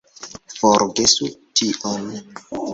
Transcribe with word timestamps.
Forgesu 0.61 1.29
tion! 1.61 2.11